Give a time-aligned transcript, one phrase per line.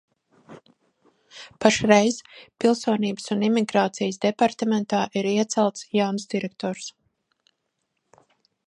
[1.65, 2.17] Pašreiz
[2.65, 6.91] Pilsonības un imigrācijas departamentā ir iecelts jauns direktors.